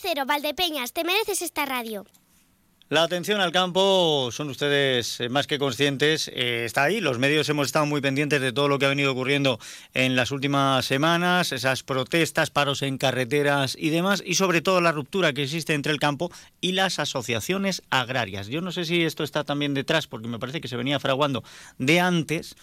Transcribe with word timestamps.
Cero, 0.00 0.24
Valdepeñas, 0.26 0.92
te 0.92 1.04
mereces 1.04 1.42
esta 1.42 1.64
radio. 1.64 2.04
La 2.88 3.02
atención 3.02 3.40
al 3.40 3.50
campo, 3.50 4.28
son 4.30 4.48
ustedes 4.48 5.18
eh, 5.18 5.28
más 5.28 5.48
que 5.48 5.58
conscientes, 5.58 6.28
eh, 6.28 6.64
está 6.64 6.84
ahí. 6.84 7.00
Los 7.00 7.18
medios 7.18 7.48
hemos 7.48 7.66
estado 7.66 7.84
muy 7.84 8.00
pendientes 8.00 8.40
de 8.40 8.52
todo 8.52 8.68
lo 8.68 8.78
que 8.78 8.86
ha 8.86 8.90
venido 8.90 9.10
ocurriendo 9.10 9.58
en 9.92 10.14
las 10.14 10.30
últimas 10.30 10.86
semanas, 10.86 11.50
esas 11.50 11.82
protestas, 11.82 12.50
paros 12.50 12.82
en 12.82 12.96
carreteras 12.96 13.76
y 13.76 13.90
demás, 13.90 14.22
y 14.24 14.36
sobre 14.36 14.60
todo 14.60 14.80
la 14.80 14.92
ruptura 14.92 15.32
que 15.32 15.42
existe 15.42 15.74
entre 15.74 15.90
el 15.90 15.98
campo 15.98 16.30
y 16.60 16.72
las 16.72 17.00
asociaciones 17.00 17.82
agrarias. 17.90 18.46
Yo 18.46 18.60
no 18.60 18.70
sé 18.70 18.84
si 18.84 19.02
esto 19.02 19.24
está 19.24 19.42
también 19.42 19.74
detrás, 19.74 20.06
porque 20.06 20.28
me 20.28 20.38
parece 20.38 20.60
que 20.60 20.68
se 20.68 20.76
venía 20.76 21.00
fraguando 21.00 21.42
de 21.78 21.98
antes, 21.98 22.54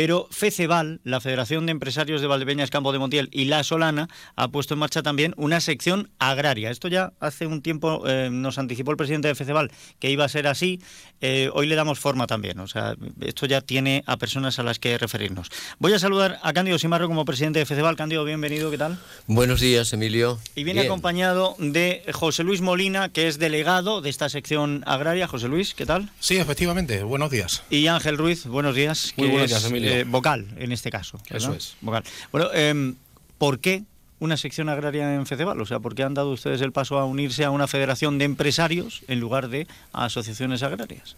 pero 0.00 0.28
FECEVAL, 0.30 1.00
la 1.02 1.20
Federación 1.20 1.66
de 1.66 1.72
Empresarios 1.72 2.20
de 2.20 2.28
Valdepeñas, 2.28 2.70
Campo 2.70 2.92
de 2.92 3.00
Montiel 3.00 3.28
y 3.32 3.46
La 3.46 3.64
Solana, 3.64 4.08
ha 4.36 4.46
puesto 4.46 4.74
en 4.74 4.78
marcha 4.78 5.02
también 5.02 5.34
una 5.36 5.60
sección 5.60 6.08
agraria. 6.20 6.70
Esto 6.70 6.86
ya 6.86 7.14
hace 7.18 7.48
un 7.48 7.62
tiempo 7.62 8.06
eh, 8.06 8.28
nos 8.30 8.58
anticipó 8.58 8.92
el 8.92 8.96
presidente 8.96 9.26
de 9.26 9.34
FECEVAL 9.34 9.72
que 9.98 10.08
iba 10.08 10.24
a 10.24 10.28
ser 10.28 10.46
así. 10.46 10.80
Eh, 11.20 11.50
hoy 11.52 11.66
le 11.66 11.74
damos 11.74 11.98
forma 11.98 12.28
también. 12.28 12.60
O 12.60 12.68
sea, 12.68 12.94
esto 13.22 13.46
ya 13.46 13.60
tiene 13.60 14.04
a 14.06 14.18
personas 14.18 14.60
a 14.60 14.62
las 14.62 14.78
que 14.78 14.96
referirnos. 14.98 15.48
Voy 15.80 15.92
a 15.92 15.98
saludar 15.98 16.38
a 16.44 16.52
Cándido 16.52 16.78
Simarro 16.78 17.08
como 17.08 17.24
presidente 17.24 17.58
de 17.58 17.66
FECEVAL. 17.66 17.96
Cándido, 17.96 18.24
bienvenido, 18.24 18.70
¿qué 18.70 18.78
tal? 18.78 19.00
Buenos 19.26 19.60
días, 19.60 19.92
Emilio. 19.92 20.38
Y 20.54 20.62
viene 20.62 20.82
acompañado 20.82 21.56
de 21.58 22.04
José 22.12 22.44
Luis 22.44 22.60
Molina, 22.60 23.08
que 23.08 23.26
es 23.26 23.40
delegado 23.40 24.00
de 24.00 24.10
esta 24.10 24.28
sección 24.28 24.84
agraria. 24.86 25.26
José 25.26 25.48
Luis, 25.48 25.74
¿qué 25.74 25.86
tal? 25.86 26.08
Sí, 26.20 26.36
efectivamente. 26.36 27.02
Buenos 27.02 27.32
días. 27.32 27.64
Y 27.68 27.88
Ángel 27.88 28.16
Ruiz, 28.16 28.46
buenos 28.46 28.76
días. 28.76 29.12
Muy 29.16 29.26
buenos 29.26 29.48
días, 29.48 29.64
Emilio. 29.64 29.87
Eh, 29.88 30.04
vocal, 30.04 30.48
en 30.56 30.72
este 30.72 30.90
caso. 30.90 31.20
Eso 31.30 31.54
es. 31.54 31.76
Vocal. 31.80 32.04
Bueno, 32.32 32.52
em, 32.52 32.96
¿por 33.38 33.60
qué 33.60 33.84
una 34.20 34.36
sección 34.36 34.68
agraria 34.68 35.14
en 35.14 35.26
FECEVAL? 35.26 35.60
O 35.60 35.66
sea, 35.66 35.80
¿por 35.80 35.94
qué 35.94 36.02
han 36.02 36.14
dado 36.14 36.30
ustedes 36.30 36.60
el 36.60 36.72
paso 36.72 36.98
a 36.98 37.04
unirse 37.04 37.44
a 37.44 37.50
una 37.50 37.66
federación 37.68 38.18
de 38.18 38.24
empresarios 38.24 39.02
en 39.08 39.20
lugar 39.20 39.48
de 39.48 39.66
a 39.92 40.06
asociaciones 40.06 40.62
agrarias? 40.62 41.16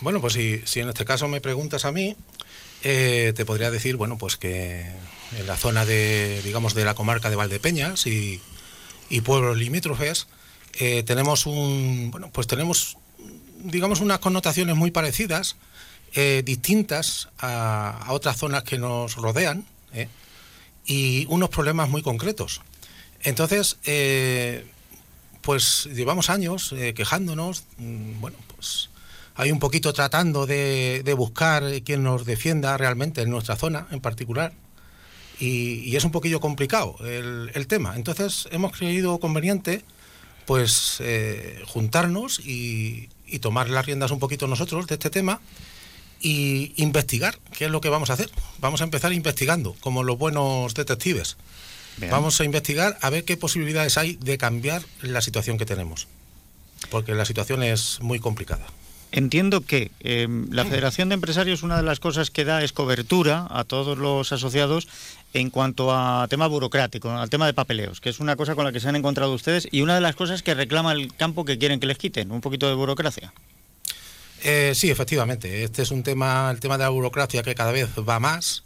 Bueno, 0.00 0.20
pues 0.20 0.32
si, 0.32 0.80
en 0.80 0.88
este 0.88 1.04
caso 1.04 1.28
me 1.28 1.40
preguntas 1.40 1.84
a 1.84 1.92
mí, 1.92 2.16
eh, 2.82 3.32
te 3.36 3.44
podría 3.44 3.70
decir, 3.70 3.96
bueno, 3.96 4.18
pues 4.18 4.36
que 4.36 4.86
en 5.38 5.46
la 5.46 5.56
zona 5.56 5.84
de, 5.84 6.40
digamos, 6.42 6.74
de 6.74 6.84
la 6.84 6.94
comarca 6.94 7.30
de 7.30 7.36
Valdepeñas 7.36 8.06
y, 8.06 8.40
pueblos 9.24 9.58
limítrofes, 9.58 10.26
eh, 10.80 11.02
tenemos 11.02 11.44
un, 11.44 12.10
bueno, 12.10 12.30
pues 12.32 12.46
tenemos, 12.46 12.96
digamos, 13.62 14.00
unas 14.00 14.20
connotaciones 14.20 14.74
muy 14.74 14.90
parecidas 14.90 15.56
eh, 16.14 16.42
distintas 16.44 17.30
a, 17.38 18.06
otras 18.10 18.36
zonas 18.36 18.64
que 18.64 18.76
nos 18.76 19.16
rodean 19.16 19.64
¿eh? 19.94 20.08
y 20.84 21.24
unos 21.30 21.48
problemas 21.48 21.88
muy 21.88 22.02
concretos. 22.02 22.60
Entonces, 23.22 23.78
eh, 23.86 24.66
pues 25.40 25.88
llevamos 25.94 26.28
años 26.28 26.74
quejándonos, 26.94 27.64
mm, 27.78 28.20
bueno, 28.20 28.36
pues 28.54 28.90
hay 29.36 29.52
un 29.52 29.58
poquito 29.58 29.94
tratando 29.94 30.44
de, 30.44 31.14
buscar 31.16 31.64
quien 31.82 32.02
nos 32.02 32.26
defienda 32.26 32.76
realmente 32.76 33.22
en 33.22 33.30
nuestra 33.30 33.56
zona 33.56 33.86
en 33.90 34.00
particular. 34.00 34.52
Y, 35.40 35.96
es 35.96 36.04
un 36.04 36.10
poquillo 36.10 36.40
complicado 36.40 36.96
el, 37.02 37.66
tema. 37.66 37.96
Entonces 37.96 38.48
hemos 38.52 38.72
creído 38.72 39.18
conveniente 39.18 39.82
pues 40.44 41.02
juntarnos 41.66 42.38
y, 42.40 43.08
y 43.26 43.38
tomar 43.38 43.70
las 43.70 43.86
riendas 43.86 44.10
un 44.10 44.18
poquito 44.18 44.46
nosotros 44.46 44.86
de 44.86 44.94
este 44.94 45.08
tema 45.08 45.40
y 46.22 46.72
investigar 46.76 47.38
qué 47.56 47.66
es 47.66 47.70
lo 47.70 47.80
que 47.80 47.88
vamos 47.88 48.10
a 48.10 48.14
hacer. 48.14 48.30
Vamos 48.60 48.80
a 48.80 48.84
empezar 48.84 49.12
investigando, 49.12 49.74
como 49.80 50.04
los 50.04 50.16
buenos 50.16 50.74
detectives. 50.74 51.36
Vamos 52.10 52.40
a 52.40 52.44
investigar 52.44 52.96
a 53.02 53.10
ver 53.10 53.24
qué 53.24 53.36
posibilidades 53.36 53.98
hay 53.98 54.16
de 54.16 54.38
cambiar 54.38 54.82
la 55.02 55.20
situación 55.20 55.58
que 55.58 55.66
tenemos, 55.66 56.08
porque 56.90 57.14
la 57.14 57.26
situación 57.26 57.62
es 57.62 58.00
muy 58.00 58.18
complicada. 58.18 58.64
Entiendo 59.14 59.60
que 59.60 59.90
eh, 60.00 60.26
la 60.50 60.64
Federación 60.64 61.10
de 61.10 61.16
Empresarios 61.16 61.62
una 61.62 61.76
de 61.76 61.82
las 61.82 62.00
cosas 62.00 62.30
que 62.30 62.46
da 62.46 62.64
es 62.64 62.72
cobertura 62.72 63.46
a 63.50 63.64
todos 63.64 63.98
los 63.98 64.32
asociados 64.32 64.88
en 65.34 65.50
cuanto 65.50 65.94
a 65.94 66.26
tema 66.30 66.46
burocrático, 66.46 67.10
al 67.10 67.28
tema 67.28 67.44
de 67.44 67.52
papeleos, 67.52 68.00
que 68.00 68.08
es 68.08 68.20
una 68.20 68.36
cosa 68.36 68.54
con 68.54 68.64
la 68.64 68.72
que 68.72 68.80
se 68.80 68.88
han 68.88 68.96
encontrado 68.96 69.34
ustedes 69.34 69.68
y 69.70 69.82
una 69.82 69.94
de 69.94 70.00
las 70.00 70.16
cosas 70.16 70.42
que 70.42 70.54
reclama 70.54 70.92
el 70.92 71.14
campo 71.14 71.44
que 71.44 71.58
quieren 71.58 71.78
que 71.78 71.86
les 71.86 71.98
quiten, 71.98 72.32
un 72.32 72.40
poquito 72.40 72.68
de 72.68 72.74
burocracia. 72.74 73.34
Eh, 74.42 74.72
sí, 74.74 74.90
efectivamente. 74.90 75.62
Este 75.62 75.82
es 75.82 75.90
un 75.90 76.02
tema, 76.02 76.50
el 76.50 76.60
tema 76.60 76.76
de 76.76 76.84
la 76.84 76.90
burocracia 76.90 77.42
que 77.42 77.54
cada 77.54 77.70
vez 77.70 77.88
va 78.08 78.18
más 78.18 78.64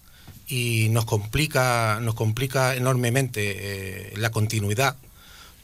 y 0.48 0.88
nos 0.91 1.04
complica, 1.04 1.98
nos 2.00 2.14
complica 2.14 2.75
enormemente 2.75 4.10
eh, 4.10 4.14
la 4.16 4.31
continuidad. 4.31 4.97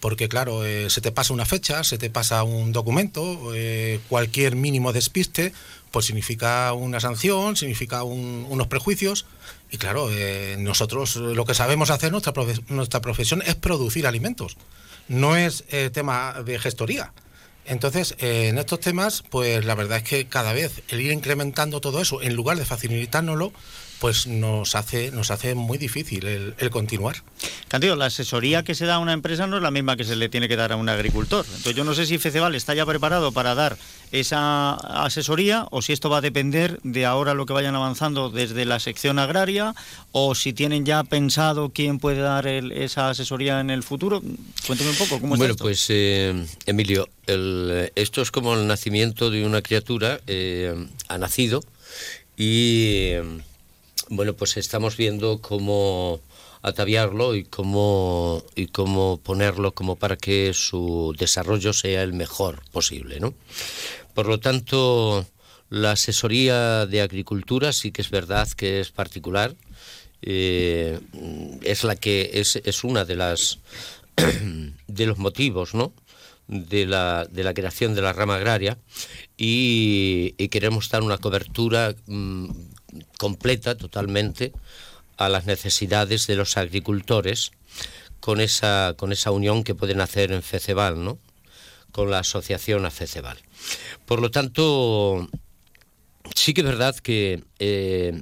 Porque 0.00 0.28
claro, 0.28 0.66
eh, 0.66 0.90
se 0.90 1.00
te 1.00 1.12
pasa 1.12 1.32
una 1.32 1.46
fecha, 1.46 1.84
se 1.84 1.96
te 1.96 2.10
pasa 2.10 2.42
un 2.42 2.72
documento, 2.72 3.52
cualquier 4.08 4.56
mínimo 4.56 4.92
despiste, 4.92 5.52
pues 5.92 6.06
significa 6.06 6.72
una 6.72 6.98
sanción, 6.98 7.56
significa 7.56 8.02
unos 8.02 8.66
prejuicios. 8.66 9.26
Y 9.70 9.78
claro, 9.78 10.10
nosotros 10.58 11.16
lo 11.16 11.44
que 11.44 11.54
sabemos 11.54 11.90
hacer, 11.90 12.10
nuestra, 12.10 12.32
nuestra 12.68 13.00
profesión 13.00 13.42
es 13.46 13.54
producir 13.54 14.08
alimentos, 14.08 14.56
no 15.06 15.36
es 15.36 15.64
tema 15.92 16.42
de 16.44 16.58
gestoría. 16.58 17.12
Entonces, 17.64 18.16
eh, 18.18 18.48
en 18.48 18.58
estos 18.58 18.80
temas, 18.80 19.22
pues 19.28 19.64
la 19.64 19.74
verdad 19.74 19.98
es 19.98 20.04
que 20.04 20.26
cada 20.26 20.52
vez 20.52 20.82
el 20.88 21.00
ir 21.00 21.12
incrementando 21.12 21.80
todo 21.80 22.00
eso, 22.00 22.20
en 22.22 22.34
lugar 22.34 22.56
de 22.56 22.64
facilitárnoslo, 22.64 23.52
pues 24.02 24.26
nos 24.26 24.74
hace, 24.74 25.12
nos 25.12 25.30
hace 25.30 25.54
muy 25.54 25.78
difícil 25.78 26.26
el, 26.26 26.70
continuar. 26.70 27.22
Candido, 27.68 27.94
la 27.94 28.06
asesoría 28.06 28.64
que 28.64 28.74
se 28.74 28.84
da 28.84 28.96
a 28.96 28.98
una 28.98 29.12
empresa 29.12 29.46
no 29.46 29.58
es 29.58 29.62
la 29.62 29.70
misma 29.70 29.96
que 29.96 30.02
se 30.02 30.16
le 30.16 30.28
tiene 30.28 30.48
que 30.48 30.56
dar 30.56 30.72
a 30.72 30.76
un 30.76 30.88
agricultor. 30.88 31.46
Entonces 31.46 31.76
yo 31.76 31.84
no 31.84 31.94
sé 31.94 32.04
si 32.06 32.18
FECEVAL 32.18 32.56
está 32.56 32.74
ya 32.74 32.84
preparado 32.84 33.30
para 33.30 33.54
dar 33.54 33.76
esa 34.10 34.74
asesoría 35.04 35.68
o 35.70 35.82
si 35.82 35.92
esto 35.92 36.10
va 36.10 36.18
a 36.18 36.20
depender 36.20 36.80
de 36.82 37.06
ahora 37.06 37.34
lo 37.34 37.46
que 37.46 37.52
vayan 37.52 37.76
avanzando 37.76 38.28
desde 38.28 38.64
la 38.64 38.80
sección 38.80 39.20
agraria 39.20 39.72
o 40.10 40.34
si 40.34 40.52
tienen 40.52 40.84
ya 40.84 41.04
pensado 41.04 41.68
quién 41.68 42.00
puede 42.00 42.22
dar 42.22 42.48
esa 42.48 43.10
asesoría 43.10 43.60
en 43.60 43.70
el 43.70 43.84
futuro. 43.84 44.20
Cuénteme 44.66 44.90
un 44.90 44.96
poco 44.96 45.20
cómo 45.20 45.36
está 45.36 45.44
Bueno, 45.44 45.54
pues 45.54 45.86
eh, 45.90 46.44
Emilio, 46.66 47.08
esto 47.94 48.20
es 48.20 48.32
como 48.32 48.54
el 48.54 48.66
nacimiento 48.66 49.30
de 49.30 49.46
una 49.46 49.62
criatura, 49.62 50.18
eh, 50.26 50.88
ha 51.06 51.18
nacido 51.18 51.62
y 52.36 53.12
bueno, 54.12 54.34
pues 54.34 54.58
estamos 54.58 54.98
viendo 54.98 55.40
cómo 55.40 56.20
ataviarlo 56.60 57.34
y 57.34 57.44
cómo, 57.44 58.44
y 58.54 58.66
cómo 58.66 59.18
ponerlo 59.22 59.72
como 59.72 59.96
para 59.96 60.16
que 60.16 60.52
su 60.52 61.14
desarrollo 61.18 61.72
sea 61.72 62.02
el 62.02 62.12
mejor 62.12 62.62
posible, 62.72 63.20
¿no? 63.20 63.32
Por 64.12 64.26
lo 64.26 64.38
tanto, 64.38 65.26
la 65.70 65.92
asesoría 65.92 66.84
de 66.84 67.00
agricultura 67.00 67.72
sí 67.72 67.90
que 67.90 68.02
es 68.02 68.10
verdad 68.10 68.46
que 68.50 68.80
es 68.80 68.90
particular, 68.90 69.54
eh, 70.20 71.00
es 71.62 71.82
la 71.82 71.96
que 71.96 72.32
es, 72.34 72.56
es 72.56 72.84
una 72.84 73.06
de 73.06 73.16
las 73.16 73.60
de 74.86 75.06
los 75.06 75.16
motivos, 75.16 75.74
¿no? 75.74 75.94
de 76.48 76.86
la, 76.86 77.26
de 77.30 77.44
la 77.44 77.54
creación 77.54 77.94
de 77.94 78.02
la 78.02 78.12
rama 78.12 78.36
agraria 78.36 78.76
y, 79.36 80.32
queremos 80.48 80.90
dar 80.90 81.02
una 81.02 81.16
cobertura 81.16 81.94
mm, 82.06 82.50
completa 83.18 83.76
totalmente 83.76 84.52
a 85.16 85.28
las 85.28 85.46
necesidades 85.46 86.26
de 86.26 86.36
los 86.36 86.56
agricultores 86.56 87.52
con 88.20 88.40
esa, 88.40 88.94
con 88.96 89.12
esa 89.12 89.30
unión 89.30 89.64
que 89.64 89.74
pueden 89.74 90.00
hacer 90.00 90.32
en 90.32 90.42
FECEBAL, 90.42 91.02
¿no? 91.02 91.18
con 91.92 92.10
la 92.10 92.20
asociación 92.20 92.86
a 92.86 92.90
FECEBAL. 92.90 93.38
Por 94.06 94.20
lo 94.20 94.30
tanto, 94.30 95.28
sí 96.42 96.54
que 96.54 96.62
es 96.62 96.66
verdad 96.66 96.96
que 96.96 97.44
eh, 97.60 98.20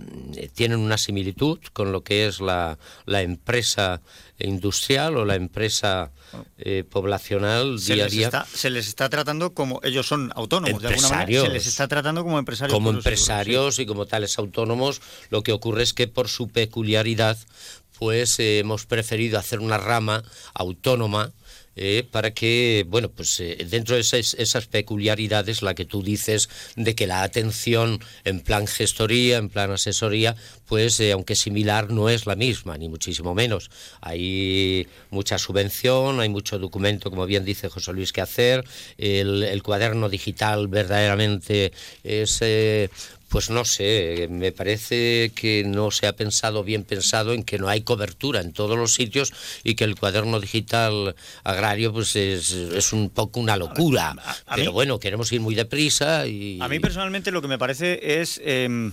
tienen 0.55 0.79
una 0.79 0.99
similitud 0.99 1.59
con 1.73 1.91
lo 1.91 2.03
que 2.03 2.27
es 2.27 2.41
la, 2.41 2.79
la 3.07 3.23
empresa 3.23 4.03
industrial 4.39 5.17
o 5.17 5.25
la 5.25 5.37
empresa 5.37 6.13
eh, 6.59 6.85
poblacional 6.89 7.79
se 7.79 7.95
día 7.95 8.05
a 8.05 8.09
día. 8.09 8.47
se 8.53 8.69
les 8.69 8.89
está 8.89 9.09
tratando 9.09 9.55
como 9.55 9.81
ellos 9.83 10.07
son 10.07 10.33
autónomos, 10.37 10.83
de 10.83 10.89
alguna 10.89 11.09
manera. 11.09 11.43
Se 11.43 11.49
les 11.49 11.67
está 11.67 11.89
tratando 11.89 12.23
como 12.23 12.39
empresarios. 12.39 12.75
Como 12.75 12.91
empresarios 12.91 13.79
y 13.79 13.87
como 13.87 14.05
tales 14.05 14.39
autónomos. 14.39 15.01
Lo 15.31 15.43
que 15.43 15.53
ocurre 15.53 15.83
es 15.83 15.95
que 15.95 16.07
por 16.07 16.29
su 16.29 16.49
peculiaridad, 16.49 17.39
pues 18.01 18.41
eh, 18.41 18.61
hemos 18.61 18.87
preferido 18.87 19.39
hacer 19.39 19.61
una 19.61 19.77
rama 19.77 20.25
autónoma 20.55 21.35
eh, 21.77 22.03
para 22.11 22.33
que, 22.33 22.87
bueno, 22.89 23.11
pues 23.11 23.39
eh, 23.41 23.59
dentro 23.69 23.95
de 23.95 24.01
esas, 24.01 24.67
peculiaridades, 24.67 25.61
la 25.61 25.75
que 25.75 25.85
tú 25.85 26.03
dices 26.03 26.49
de 26.77 26.95
que 26.95 27.07
la 27.07 27.23
atención 27.23 28.01
en 28.25 28.41
plan 28.41 28.67
gestoría, 28.67 29.37
en 29.37 29.51
plan 29.51 29.71
asesoría, 29.71 30.35
pues 30.67 31.01
aunque 31.13 31.37
similar 31.37 31.91
no 31.91 32.09
es 32.09 32.25
la 32.25 32.37
misma, 32.37 32.79
ni 32.79 32.89
muchísimo 32.89 33.35
menos. 33.35 33.71
Hay 34.01 34.89
mucha 35.11 35.37
subvención, 35.39 36.21
hay 36.21 36.31
mucho 36.31 36.59
documento, 36.59 37.11
como 37.11 37.27
bien 37.27 37.45
dice 37.45 37.69
José 37.69 37.93
Luis, 37.93 38.13
que 38.13 38.23
hacer. 38.23 38.65
El 38.97 39.63
cuaderno 39.63 40.09
digital 40.09 40.69
verdaderamente 40.69 41.73
es 42.03 42.41
pues 43.31 43.49
no 43.49 43.65
sé, 43.65 44.27
me 44.29 44.51
parece 44.51 45.31
que 45.35 45.63
no 45.65 45.93
se 45.93 46.09
ha 46.09 46.17
pensado 46.17 46.65
bien 46.65 46.83
pensado 46.83 47.33
en 47.33 47.45
que 47.45 47.59
no 47.59 47.69
hay 47.69 47.83
cobertura 47.83 48.41
en 48.41 48.53
todos 48.53 48.77
los 48.77 48.93
sitios 48.93 49.33
y 49.63 49.77
que 49.77 49.85
el 49.85 49.95
cuaderno 49.95 50.41
digital 50.41 51.15
agrario 51.45 51.93
pues 51.93 52.17
es, 52.17 52.51
es 52.51 52.93
un 52.93 53.09
poco 53.09 53.39
una 53.39 53.57
locura. 53.57 54.17
Pero 54.55 54.73
bueno, 54.73 54.99
queremos 54.99 55.31
ir 55.33 55.41
muy 55.41 55.55
deprisa 55.55 56.27
y... 56.27 56.59
A 56.61 56.69
mí 56.69 56.81
personalmente 56.81 57.31
lo 57.31 57.41
que 57.41 57.49
me 57.49 57.59
parece 57.59 58.21
es... 58.21 58.41
Em, 58.45 58.93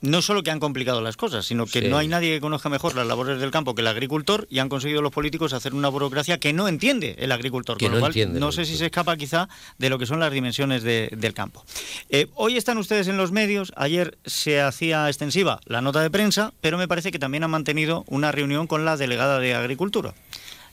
no 0.00 0.22
solo 0.22 0.42
que 0.42 0.50
han 0.50 0.60
complicado 0.60 1.00
las 1.00 1.16
cosas, 1.16 1.46
sino 1.46 1.66
que 1.66 1.88
no 1.88 1.98
hay 1.98 2.08
nadie 2.08 2.34
que 2.34 2.40
conozca 2.40 2.68
mejor 2.68 2.94
las 2.94 3.06
labores 3.06 3.40
del 3.40 3.50
campo 3.50 3.74
que 3.74 3.82
el 3.82 3.88
agricultor 3.88 4.46
y 4.50 4.60
han 4.60 4.68
conseguido 4.68 5.02
los 5.02 5.12
políticos 5.12 5.52
hacer 5.52 5.74
una 5.74 5.88
burocracia 5.88 6.38
que 6.38 6.52
no 6.52 6.68
entiende 6.68 7.16
el 7.18 7.32
agricultor. 7.32 7.78
con 7.78 7.92
lo 7.92 8.00
cual, 8.00 8.14
no 8.38 8.52
sé 8.52 8.64
si 8.64 8.76
se 8.76 8.86
escapa 8.86 9.16
quizá 9.16 9.48
de 9.78 9.90
lo 9.90 9.98
que 9.98 10.06
son 10.06 10.20
las 10.20 10.32
dimensiones 10.32 10.82
del 10.82 11.34
campo. 11.34 11.64
Eh, 12.10 12.28
hoy 12.34 12.56
están 12.56 12.78
ustedes 12.78 13.08
en 13.08 13.16
los 13.16 13.32
medios, 13.32 13.72
ayer 13.76 14.18
se 14.24 14.60
hacía 14.60 15.08
extensiva 15.08 15.60
la 15.64 15.80
nota 15.80 16.00
de 16.00 16.10
prensa, 16.10 16.52
pero 16.60 16.78
me 16.78 16.88
parece 16.88 17.10
que 17.10 17.18
también 17.18 17.44
han 17.44 17.50
mantenido 17.50 18.04
una 18.06 18.32
reunión 18.32 18.66
con 18.66 18.84
la 18.84 18.96
delegada 18.96 19.38
de 19.38 19.54
Agricultura. 19.54 20.14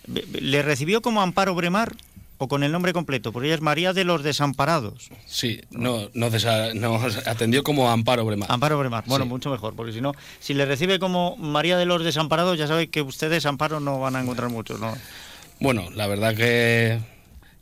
¿Le 0.08 0.62
recibió 0.62 1.02
como 1.02 1.22
Amparo 1.22 1.56
Bremar 1.56 1.96
o 2.38 2.48
con 2.48 2.64
el 2.64 2.72
nombre 2.72 2.94
completo, 2.94 3.32
porque 3.32 3.48
ella 3.48 3.56
es 3.56 3.62
María 3.62 3.94
de 3.94 4.04
los 4.04 4.24
Desamparados. 4.24 5.10
Sí, 5.26 5.62
no, 5.72 6.10
no 6.14 6.30
nos 6.30 7.28
atendió 7.28 7.64
como 7.64 7.90
Amparo 7.90 8.26
Bremar. 8.26 8.52
Amparo 8.52 8.78
Bremar, 8.78 9.04
bueno, 9.08 9.26
mucho 9.26 9.50
mejor, 9.50 9.76
porque 9.76 9.94
si 9.94 10.02
no, 10.02 10.14
si 10.40 10.54
le 10.54 10.66
recibe 10.66 11.00
como 11.00 11.38
María 11.38 11.78
de 11.78 11.86
los 11.86 12.04
Desamparados, 12.04 12.58
ya 12.58 12.68
sabe 12.68 12.88
que 12.88 13.02
ustedes 13.02 13.46
Amparo 13.46 13.80
no 13.80 14.00
van 14.00 14.16
a 14.16 14.22
encontrar 14.22 14.50
mucho, 14.50 14.78
¿no? 14.78 14.94
Bueno, 15.60 15.90
la 15.96 16.08
verdad 16.08 16.36
que 16.36 17.00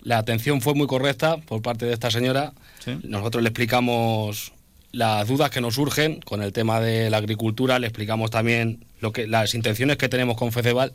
la 0.01 0.17
atención 0.17 0.61
fue 0.61 0.73
muy 0.73 0.87
correcta 0.87 1.37
por 1.37 1.61
parte 1.61 1.85
de 1.85 1.93
esta 1.93 2.11
señora. 2.11 2.53
Nosotros 3.03 3.43
le 3.43 3.49
explicamos 3.49 4.53
las 4.91 5.27
dudas 5.27 5.49
que 5.49 5.61
nos 5.61 5.75
surgen 5.75 6.21
con 6.21 6.41
el 6.41 6.53
tema 6.53 6.79
de 6.79 7.09
la 7.09 7.17
agricultura, 7.17 7.79
le 7.79 7.87
explicamos 7.87 8.29
también 8.29 8.85
lo 8.99 9.11
que 9.11 9.27
las 9.27 9.53
intenciones 9.55 9.97
que 9.97 10.09
tenemos 10.09 10.37
con 10.37 10.51
Feceval 10.51 10.93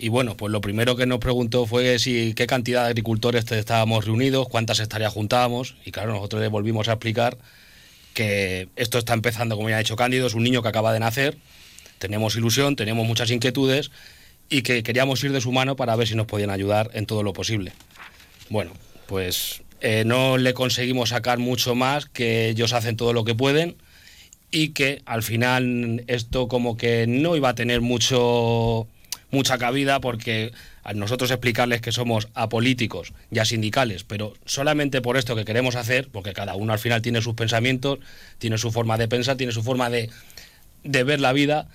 y 0.00 0.08
bueno, 0.08 0.36
pues 0.36 0.50
lo 0.50 0.60
primero 0.60 0.96
que 0.96 1.06
nos 1.06 1.18
preguntó 1.18 1.66
fue 1.66 1.98
si 1.98 2.32
qué 2.34 2.46
cantidad 2.46 2.84
de 2.84 2.88
agricultores 2.88 3.50
estábamos 3.52 4.06
reunidos, 4.06 4.48
cuántas 4.48 4.80
hectáreas 4.80 5.12
juntábamos. 5.12 5.76
Y 5.84 5.90
claro, 5.92 6.12
nosotros 6.12 6.40
le 6.40 6.48
volvimos 6.48 6.88
a 6.88 6.92
explicar 6.92 7.36
que 8.14 8.68
esto 8.76 8.98
está 8.98 9.12
empezando, 9.12 9.56
como 9.56 9.68
ya 9.68 9.76
ha 9.76 9.80
dicho 9.80 9.96
Cándido, 9.96 10.26
es 10.26 10.34
un 10.34 10.42
niño 10.42 10.62
que 10.62 10.68
acaba 10.68 10.92
de 10.92 11.00
nacer, 11.00 11.36
tenemos 11.98 12.34
ilusión, 12.34 12.76
tenemos 12.76 13.06
muchas 13.06 13.30
inquietudes 13.30 13.90
y 14.48 14.62
que 14.62 14.82
queríamos 14.82 15.22
ir 15.22 15.32
de 15.32 15.40
su 15.40 15.52
mano 15.52 15.76
para 15.76 15.94
ver 15.96 16.08
si 16.08 16.14
nos 16.14 16.26
podían 16.26 16.50
ayudar 16.50 16.90
en 16.94 17.06
todo 17.06 17.22
lo 17.22 17.32
posible. 17.32 17.72
Bueno, 18.48 18.72
pues 19.06 19.62
eh, 19.80 20.04
no 20.06 20.38
le 20.38 20.54
conseguimos 20.54 21.10
sacar 21.10 21.38
mucho 21.38 21.74
más, 21.74 22.06
que 22.06 22.48
ellos 22.48 22.72
hacen 22.72 22.96
todo 22.96 23.12
lo 23.12 23.24
que 23.24 23.34
pueden 23.34 23.76
y 24.50 24.70
que 24.70 25.02
al 25.04 25.22
final 25.22 26.04
esto 26.06 26.48
como 26.48 26.76
que 26.76 27.06
no 27.06 27.36
iba 27.36 27.50
a 27.50 27.54
tener 27.54 27.80
mucho 27.80 28.88
mucha 29.30 29.58
cabida 29.58 30.00
porque 30.00 30.52
a 30.82 30.92
nosotros 30.94 31.30
explicarles 31.30 31.80
que 31.80 31.92
somos 31.92 32.28
apolíticos 32.34 33.12
y 33.30 33.38
sindicales, 33.44 34.04
pero 34.04 34.34
solamente 34.44 35.00
por 35.00 35.16
esto 35.16 35.36
que 35.36 35.44
queremos 35.44 35.76
hacer, 35.76 36.08
porque 36.10 36.32
cada 36.32 36.54
uno 36.54 36.72
al 36.72 36.78
final 36.78 37.02
tiene 37.02 37.22
sus 37.22 37.34
pensamientos, 37.34 37.98
tiene 38.38 38.58
su 38.58 38.70
forma 38.70 38.98
de 38.98 39.08
pensar, 39.08 39.36
tiene 39.36 39.52
su 39.52 39.62
forma 39.62 39.90
de, 39.90 40.10
de 40.84 41.04
ver 41.04 41.20
la 41.20 41.32
vida, 41.32 41.68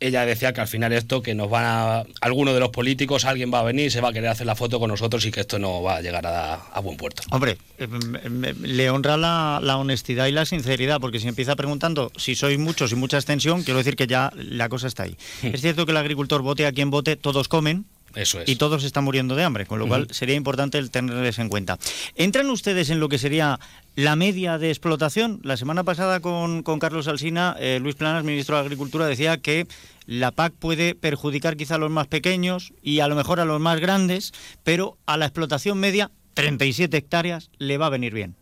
ella 0.00 0.24
decía 0.24 0.52
que 0.52 0.62
al 0.62 0.68
final 0.68 0.92
esto, 0.92 1.22
que 1.22 1.34
nos 1.34 1.50
van 1.50 1.64
a, 1.64 2.04
alguno 2.22 2.54
de 2.54 2.60
los 2.60 2.70
políticos, 2.70 3.26
alguien 3.26 3.52
va 3.52 3.60
a 3.60 3.62
venir, 3.62 3.92
se 3.92 4.00
va 4.00 4.08
a 4.08 4.12
querer 4.12 4.30
hacer 4.30 4.46
la 4.46 4.56
foto 4.56 4.80
con 4.80 4.88
nosotros 4.88 5.24
y 5.26 5.30
que 5.30 5.40
esto 5.40 5.58
no 5.58 5.82
va 5.82 5.96
a 5.96 6.00
llegar 6.00 6.26
a, 6.26 6.80
buen 6.80 6.96
puerto. 6.96 7.22
Hombre, 7.30 7.58
eh, 7.78 8.54
le 8.62 8.90
honra 8.90 9.16
la, 9.18 9.76
honestidad 9.76 10.26
y 10.26 10.32
la 10.32 10.46
sinceridad, 10.46 11.00
porque 11.00 11.20
si 11.20 11.28
empieza 11.28 11.54
preguntando 11.54 12.10
si 12.16 12.34
sois 12.34 12.58
muchos 12.58 12.92
y 12.92 12.96
mucha 12.96 13.18
extensión, 13.18 13.62
quiero 13.62 13.78
decir 13.78 13.96
que 13.96 14.06
ya 14.06 14.32
la 14.34 14.68
cosa 14.68 14.86
está 14.86 15.04
ahí. 15.04 15.16
Hmm. 15.42 15.48
es 15.52 15.60
cierto 15.60 15.84
que 15.84 15.92
el 15.92 15.98
agricultor 15.98 16.42
vote 16.42 16.66
a 16.66 16.72
quien 16.72 16.90
vote, 16.90 17.16
todos 17.16 17.48
comen, 17.48 17.84
eso 18.14 18.40
es. 18.40 18.48
Y 18.48 18.56
todos 18.56 18.84
están 18.84 19.04
muriendo 19.04 19.36
de 19.36 19.44
hambre, 19.44 19.66
con 19.66 19.78
lo 19.78 19.86
cual 19.86 20.08
sería 20.10 20.34
importante 20.34 20.78
el 20.78 20.90
tenerles 20.90 21.38
en 21.38 21.48
cuenta. 21.48 21.78
¿Entran 22.14 22.50
ustedes 22.50 22.90
en 22.90 23.00
lo 23.00 23.08
que 23.08 23.18
sería 23.18 23.58
la 23.96 24.16
media 24.16 24.58
de 24.58 24.70
explotación? 24.70 25.40
La 25.42 25.56
semana 25.56 25.84
pasada 25.84 26.20
con, 26.20 26.62
Carlos 26.62 27.08
Alsina, 27.08 27.56
eh, 27.58 27.78
Luis 27.80 27.94
Planas, 27.94 28.24
ministro 28.24 28.56
de 28.56 28.62
Agricultura, 28.62 29.06
decía 29.06 29.38
que 29.38 29.66
la 30.06 30.32
PAC 30.32 30.52
puede 30.54 30.94
perjudicar 30.94 31.56
quizá 31.56 31.76
a 31.76 31.78
los 31.78 31.90
más 31.90 32.06
pequeños 32.06 32.72
y 32.82 33.00
a 33.00 33.08
lo 33.08 33.14
mejor 33.14 33.40
a 33.40 33.44
los 33.44 33.60
más 33.60 33.80
grandes, 33.80 34.32
pero 34.64 34.96
a 35.06 35.16
la 35.16 35.26
explotación 35.26 35.78
media, 35.78 36.10
37 36.34 36.96
hectáreas, 36.96 37.50
le 37.58 37.78
va 37.78 37.86
a 37.86 37.90
venir 37.90 38.12
bien. 38.12 38.34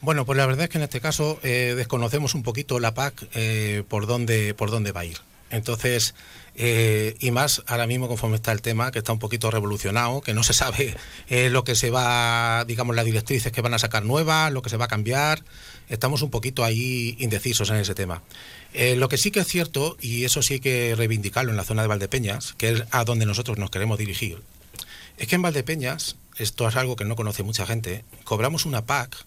Bueno, 0.00 0.24
pues 0.24 0.38
la 0.38 0.46
verdad 0.46 0.64
es 0.64 0.70
que 0.70 0.78
en 0.78 0.84
este 0.84 1.00
caso 1.00 1.38
eh, 1.42 1.74
desconocemos 1.76 2.34
un 2.34 2.42
poquito 2.42 2.80
la 2.80 2.94
PAC 2.94 3.28
eh, 3.34 3.82
por, 3.88 4.06
dónde, 4.06 4.54
por 4.54 4.70
dónde 4.70 4.92
va 4.92 5.00
a 5.00 5.04
ir. 5.04 5.18
Entonces, 5.50 6.14
eh, 6.54 7.16
y 7.20 7.30
más 7.30 7.62
ahora 7.66 7.86
mismo 7.86 8.08
conforme 8.08 8.36
está 8.36 8.52
el 8.52 8.62
tema, 8.62 8.90
que 8.90 8.98
está 8.98 9.12
un 9.12 9.18
poquito 9.18 9.50
revolucionado, 9.50 10.20
que 10.20 10.34
no 10.34 10.42
se 10.42 10.52
sabe 10.52 10.96
eh, 11.28 11.50
lo 11.50 11.64
que 11.64 11.74
se 11.74 11.90
va, 11.90 12.64
digamos, 12.66 12.94
las 12.96 13.04
directrices 13.04 13.52
que 13.52 13.60
van 13.60 13.74
a 13.74 13.78
sacar 13.78 14.04
nuevas, 14.04 14.52
lo 14.52 14.62
que 14.62 14.70
se 14.70 14.76
va 14.76 14.86
a 14.86 14.88
cambiar. 14.88 15.42
Estamos 15.88 16.22
un 16.22 16.30
poquito 16.30 16.64
ahí 16.64 17.16
indecisos 17.18 17.70
en 17.70 17.76
ese 17.76 17.94
tema. 17.94 18.22
Eh, 18.74 18.94
lo 18.96 19.08
que 19.08 19.16
sí 19.16 19.30
que 19.30 19.40
es 19.40 19.46
cierto, 19.46 19.96
y 20.00 20.24
eso 20.24 20.42
sí 20.42 20.60
que 20.60 20.94
reivindicarlo 20.96 21.50
en 21.50 21.56
la 21.56 21.64
zona 21.64 21.82
de 21.82 21.88
Valdepeñas, 21.88 22.54
que 22.56 22.70
es 22.70 22.84
a 22.90 23.04
donde 23.04 23.26
nosotros 23.26 23.58
nos 23.58 23.70
queremos 23.70 23.98
dirigir, 23.98 24.42
es 25.18 25.26
que 25.26 25.34
en 25.34 25.42
Valdepeñas, 25.42 26.16
esto 26.36 26.68
es 26.68 26.76
algo 26.76 26.96
que 26.96 27.04
no 27.04 27.16
conoce 27.16 27.42
mucha 27.42 27.66
gente, 27.66 28.04
cobramos 28.24 28.64
una 28.66 28.86
PAC 28.86 29.24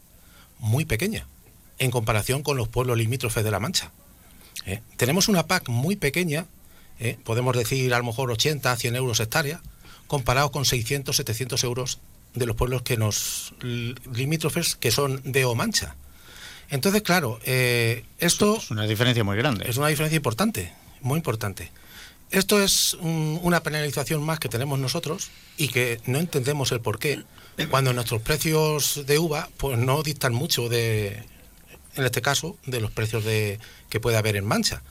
muy 0.59 0.85
pequeña 0.85 1.27
en 1.79 1.91
comparación 1.91 2.43
con 2.43 2.57
los 2.57 2.69
pueblos 2.69 2.97
limítrofes 2.97 3.43
de 3.43 3.51
La 3.51 3.59
Mancha. 3.59 3.91
Tenemos 4.97 5.27
una 5.27 5.45
PAC 5.47 5.69
muy 5.69 5.95
pequeña 5.95 6.45
¿eh? 6.99 7.17
podemos 7.23 7.55
decir 7.55 7.93
a 7.93 7.97
lo 7.97 8.03
mejor 8.05 8.31
80, 8.31 8.75
100 8.75 8.95
euros 8.95 9.19
hectárea, 9.19 9.61
comparado 10.07 10.51
con 10.51 10.65
600, 10.65 11.15
700 11.15 11.63
euros 11.63 11.99
de 12.33 12.45
los 12.45 12.55
pueblos 12.55 12.81
que 12.81 12.97
nos 12.97 13.53
limítrofes 13.61 14.75
que 14.75 14.91
son 14.91 15.21
de 15.23 15.45
O 15.45 15.55
Mancha. 15.55 15.95
Entonces, 16.69 17.03
claro, 17.03 17.39
eh, 17.45 18.03
esto... 18.17 18.57
Es 18.57 18.71
una 18.71 18.87
diferencia 18.87 19.23
muy 19.23 19.37
grande. 19.37 19.69
Es 19.69 19.77
una 19.77 19.87
diferencia 19.87 20.15
importante, 20.15 20.73
muy 21.01 21.17
importante. 21.17 21.71
Esto 22.31 22.63
es 22.63 22.95
una 22.95 23.61
penalización 23.61 24.23
más 24.23 24.39
que 24.39 24.49
tenemos 24.49 24.79
nosotros 24.79 25.29
y 25.55 25.67
que 25.67 26.01
no 26.07 26.17
entendemos 26.17 26.71
el 26.71 26.81
por 26.81 26.97
qué, 26.97 27.21
cuando 27.69 27.93
nuestros 27.93 28.23
precios 28.23 29.03
de 29.05 29.19
uva 29.19 29.49
pues 29.57 29.77
no 29.77 30.01
dictan 30.01 30.33
mucho 30.33 30.67
de, 30.67 31.23
en 31.95 32.03
este 32.05 32.21
caso, 32.21 32.57
de 32.65 32.81
los 32.81 32.91
precios 32.91 33.23
de, 33.23 33.59
que 33.89 33.99
puede 33.99 34.17
haber 34.17 34.35
en 34.35 34.45
Mancha. 34.45 34.81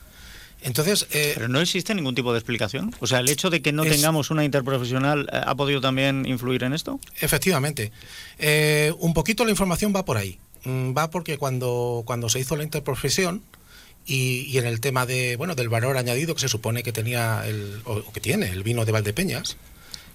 Entonces, 0.63 1.07
eh, 1.11 1.33
Pero 1.35 1.49
no 1.49 1.59
existe 1.59 1.93
ningún 1.93 2.15
tipo 2.15 2.31
de 2.31 2.39
explicación. 2.39 2.95
O 2.99 3.07
sea, 3.07 3.19
el 3.19 3.29
hecho 3.29 3.49
de 3.49 3.61
que 3.61 3.73
no 3.73 3.83
tengamos 3.83 4.31
una 4.31 4.45
interprofesional 4.45 5.29
eh, 5.31 5.41
ha 5.45 5.55
podido 5.55 5.81
también 5.81 6.25
influir 6.25 6.63
en 6.63 6.73
esto. 6.73 6.99
Efectivamente. 7.19 7.91
Eh, 8.39 8.93
un 8.99 9.13
poquito 9.13 9.43
la 9.43 9.51
información 9.51 9.93
va 9.93 10.05
por 10.05 10.15
ahí. 10.15 10.39
Mm, 10.63 10.97
va 10.97 11.09
porque 11.09 11.37
cuando, 11.37 12.03
cuando 12.05 12.29
se 12.29 12.39
hizo 12.39 12.55
la 12.55 12.63
interprofesión 12.63 13.43
y, 14.05 14.57
en 14.57 14.65
el 14.65 14.79
tema 14.79 15.05
de 15.05 15.35
bueno 15.35 15.55
del 15.55 15.69
valor 15.69 15.97
añadido 15.97 16.33
que 16.33 16.41
se 16.41 16.49
supone 16.49 16.83
que 16.83 16.91
tenía 16.91 17.45
el, 17.45 17.81
o 17.85 18.11
que 18.11 18.19
tiene 18.19 18.49
el 18.49 18.63
vino 18.63 18.85
de 18.85 18.91
Valdepeñas 18.91 19.57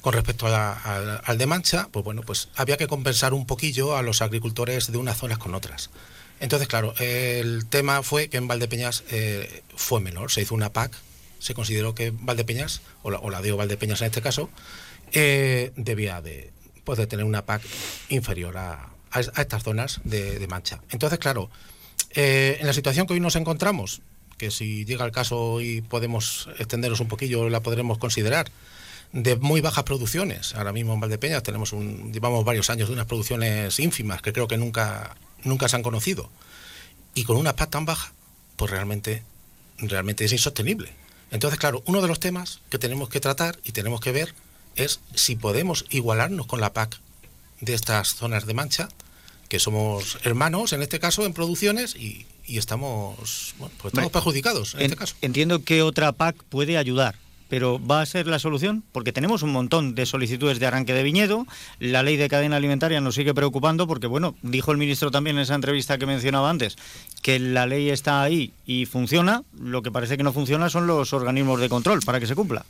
con 0.01 0.13
respecto 0.13 0.47
al 0.47 1.39
de 1.39 1.47
Mancha, 1.47 1.89
pues 1.91 2.05
bueno, 2.05 2.23
pues 2.23 2.49
había 2.55 2.77
que 2.77 2.87
compensar 2.87 3.35
un 3.35 3.47
poquillo 3.47 3.97
a 3.97 4.03
los 4.03 4.23
agricultores 4.23 4.93
de 4.93 4.99
unas 4.99 5.19
zonas 5.19 5.39
con 5.39 5.55
otras. 5.55 5.91
Entonces, 6.41 6.69
claro, 6.69 6.95
el 6.99 7.67
tema 7.67 8.03
fue 8.03 8.29
que 8.29 8.37
en 8.37 8.47
Valdepeñas 8.47 9.05
eh, 9.11 9.63
fue 9.75 10.01
menor, 10.01 10.31
se 10.31 10.43
hizo 10.43 10.55
una 10.55 10.73
PAC, 10.73 10.93
se 11.39 11.55
consideró 11.55 11.95
que 11.95 12.13
Valdepeñas, 12.13 12.81
o 13.03 13.11
la, 13.11 13.19
o 13.21 13.57
Valdepeñas 13.57 14.01
en 14.01 14.07
este 14.07 14.23
caso, 14.23 14.51
eh, 15.13 15.73
debía 15.77 16.21
de, 16.21 16.53
pues, 16.85 16.99
de 16.99 17.07
tener 17.07 17.25
una 17.25 17.45
PAC 17.45 17.63
inferior 18.09 18.57
a, 18.57 18.91
estas 19.13 19.63
zonas 19.63 20.01
de, 20.05 20.47
mancha. 20.49 20.81
Entonces, 20.91 21.19
claro, 21.19 21.51
eh, 22.15 22.59
en 22.61 22.67
la 22.67 22.73
situación 22.73 23.07
que 23.07 23.15
hoy 23.15 23.21
nos 23.21 23.37
encontramos, 23.37 24.03
que 24.37 24.51
si 24.51 24.85
llega 24.85 25.05
el 25.05 25.13
caso 25.13 25.61
y 25.61 25.81
podemos 25.81 26.49
extenderos 26.59 27.01
un 27.01 27.09
poquillo, 27.09 27.49
la 27.49 27.61
podremos 27.61 27.99
considerar, 27.99 28.51
de 29.13 29.37
muy 29.37 29.61
bajas 29.61 29.85
producciones. 29.85 30.55
Ahora 30.55 30.73
mismo 30.73 30.95
en 30.95 31.01
Valdepeñas 31.01 31.43
tenemos 31.43 31.73
un, 31.73 32.13
llevamos 32.13 32.45
varios 32.45 32.71
años 32.71 32.89
de 32.89 32.95
unas 32.95 33.07
producciones 33.07 33.79
ínfimas 33.81 34.21
que 34.21 34.33
creo 34.33 34.47
que 34.47 34.59
nunca 34.59 35.17
nunca 35.45 35.69
se 35.69 35.77
han 35.77 35.83
conocido. 35.83 36.31
Y 37.15 37.25
con 37.25 37.37
una 37.37 37.57
PAC 37.57 37.71
tan 37.71 37.85
baja, 37.85 38.13
pues 38.57 38.71
realmente, 38.71 39.23
realmente 39.79 40.25
es 40.25 40.33
insostenible. 40.33 40.93
Entonces, 41.31 41.59
claro, 41.59 41.83
uno 41.87 42.01
de 42.01 42.09
los 42.09 42.21
temas 42.21 42.61
que 42.71 42.79
tenemos 42.79 43.09
que 43.09 43.21
tratar 43.21 43.59
y 43.65 43.73
tenemos 43.73 44.01
que 44.01 44.13
ver 44.13 44.35
es 44.77 45.01
si 45.15 45.37
podemos 45.37 45.85
igualarnos 45.91 46.47
con 46.47 46.61
la 46.61 46.73
PAC 46.73 47.01
de 47.61 47.75
estas 47.75 48.15
zonas 48.15 48.47
de 48.47 48.55
mancha, 48.55 48.89
que 49.49 49.59
somos 49.59 50.19
hermanos 50.23 50.73
en 50.73 50.83
este 50.83 51.01
caso 51.01 51.25
en 51.25 51.33
producciones 51.33 51.97
y, 51.97 52.27
estamos, 52.47 53.55
bueno, 53.59 53.75
pues 53.79 53.93
estamos 53.93 54.13
perjudicados 54.13 54.75
en 54.75 54.83
este 54.83 54.97
caso. 54.97 55.17
Entiendo 55.23 55.65
que 55.65 55.83
otra 55.83 56.13
PAC 56.13 56.43
puede 56.45 56.79
ayudar 56.79 57.17
pero 57.49 57.85
¿va 57.85 58.01
a 58.01 58.07
ser 58.07 58.27
la 58.27 58.39
solución? 58.39 58.85
Porque 58.93 59.13
tenemos 59.13 59.43
un 59.43 59.53
montón 59.53 59.95
de 59.95 60.07
solicitudes 60.07 60.59
de 60.59 60.67
arranque 60.67 60.95
de 60.95 61.03
viñedo, 61.03 61.47
la 61.79 62.03
ley 62.03 62.17
de 62.17 62.29
cadena 62.29 62.57
alimentaria 62.57 63.01
nos 63.01 63.15
sigue 63.15 63.35
preocupando 63.35 63.87
porque, 63.87 64.07
bueno, 64.07 64.35
dijo 64.43 64.73
el 64.73 64.79
ministro 64.79 65.11
también 65.11 65.37
en 65.37 65.43
esa 65.43 65.55
entrevista 65.55 65.99
que 65.99 66.07
mencionaba 66.07 66.51
antes, 66.51 66.77
que 67.23 67.39
la 67.39 67.67
ley 67.67 67.91
está 67.91 68.23
ahí 68.23 68.53
y 68.67 68.87
funciona, 68.87 69.43
lo 69.59 69.83
que 69.83 69.91
parece 69.91 70.17
que 70.17 70.23
no 70.23 70.33
funciona 70.33 70.71
son 70.71 70.87
los 70.87 71.13
organismos 71.13 71.61
de 71.61 71.69
control 71.69 72.01
para 72.05 72.21
que 72.21 72.27
se 72.27 72.35
cumpla. 72.35 72.65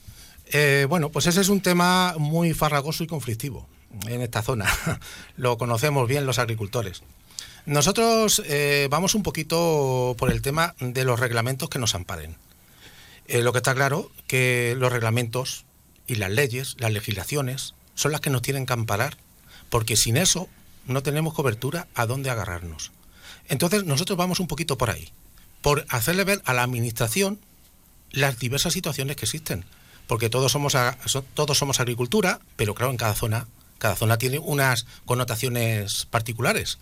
Eh, 0.51 0.87
bueno, 0.89 1.11
pues 1.11 1.27
ese 1.27 1.41
es 1.41 1.49
un 1.49 1.61
tema 1.61 2.15
muy 2.19 2.55
farragoso 2.55 3.05
y 3.05 3.07
conflictivo 3.07 3.67
en 4.07 4.23
esta 4.23 4.43
zona. 4.43 4.67
Lo 5.37 5.59
conocemos 5.59 6.09
bien 6.09 6.27
los 6.27 6.39
agricultores. 6.39 7.03
Nosotros 7.67 8.43
eh, 8.47 8.89
vamos 8.91 9.15
un 9.15 9.23
poquito 9.23 10.17
por 10.19 10.31
el 10.31 10.41
tema 10.41 10.75
de 10.81 11.05
los 11.05 11.21
reglamentos 11.21 11.69
que 11.69 11.79
nos 11.79 11.95
amparen. 11.95 12.37
Eh, 13.29 13.43
lo 13.43 13.53
que 13.53 13.59
está 13.59 13.75
claro 13.75 14.11
que 14.27 14.75
los 14.77 14.93
reglamentos 14.93 15.65
y 16.07 16.17
las 16.17 16.31
leyes, 16.31 16.77
las 16.79 16.93
legislaciones, 16.93 17.75
son 17.95 18.13
las 18.13 18.21
que 18.21 18.31
nos 18.31 18.43
tienen 18.43 18.67
que 18.67 18.73
amparar, 18.73 19.17
porque 19.71 19.97
sin 19.97 20.17
eso 20.17 20.49
no 20.87 21.03
tenemos 21.03 21.35
cobertura 21.35 21.89
a 21.95 22.07
dónde 22.07 22.31
agarrarnos. 22.31 22.93
Entonces 23.49 23.85
nosotros 23.85 24.17
vamos 24.19 24.41
un 24.41 24.47
poquito 24.47 24.79
por 24.79 24.91
ahí, 24.91 25.11
por 25.61 25.87
hacerle 25.89 26.25
ver 26.25 26.43
a 26.45 26.55
la 26.55 26.63
administración 26.63 27.39
las 28.11 28.39
diversas 28.39 28.73
situaciones 28.73 29.17
que 29.17 29.27
existen, 29.27 29.65
porque 30.07 30.31
todos 30.31 30.51
somos 30.51 30.75
todos 31.35 31.59
somos 31.59 31.81
agricultura, 31.81 32.41
pero 32.57 32.75
claro 32.75 32.91
en 32.91 32.97
cada 32.97 33.15
zona 33.15 33.47
cada 33.79 33.97
zona 33.97 34.19
tiene 34.19 34.39
unas 34.39 34.87
connotaciones 35.05 36.07
particulares. 36.07 36.79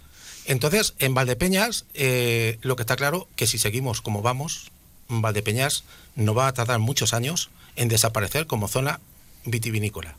Entonces, 0.46 0.94
en 0.98 1.14
Valdepeñas, 1.14 1.84
eh, 1.94 2.58
lo 2.62 2.76
que 2.76 2.82
está 2.82 2.96
claro 2.96 3.28
que 3.36 3.46
si 3.46 3.58
seguimos 3.58 4.00
como 4.00 4.22
vamos, 4.22 4.70
Valdepeñas 5.08 5.84
no 6.14 6.34
va 6.34 6.48
a 6.48 6.54
tardar 6.54 6.78
muchos 6.78 7.14
años 7.14 7.50
en 7.76 7.88
desaparecer 7.88 8.46
como 8.46 8.68
zona 8.68 9.00
vitivinícola, 9.44 10.16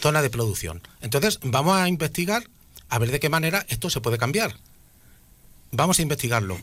zona 0.00 0.22
de 0.22 0.30
producción. 0.30 0.82
Entonces, 1.00 1.40
vamos 1.42 1.76
a 1.76 1.88
investigar 1.88 2.44
a 2.88 2.98
ver 2.98 3.10
de 3.10 3.20
qué 3.20 3.28
manera 3.28 3.64
esto 3.68 3.90
se 3.90 4.00
puede 4.00 4.18
cambiar. 4.18 4.56
Vamos 5.70 5.98
a 5.98 6.02
investigarlo. 6.02 6.60